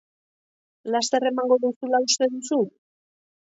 Laster 0.95 1.25
emango 1.31 1.59
duzula 1.67 2.01
uste 2.07 2.29
duzu? 2.33 2.59